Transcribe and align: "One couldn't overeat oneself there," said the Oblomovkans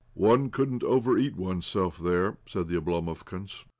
"One 0.29 0.49
couldn't 0.49 0.81
overeat 0.83 1.35
oneself 1.35 1.99
there," 1.99 2.39
said 2.47 2.65
the 2.65 2.75
Oblomovkans 2.81 3.65